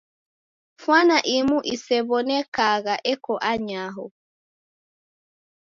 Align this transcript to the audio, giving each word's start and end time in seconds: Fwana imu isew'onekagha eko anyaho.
Fwana 0.81 1.17
imu 1.35 1.57
isew'onekagha 1.73 2.95
eko 3.13 3.33
anyaho. 3.51 4.05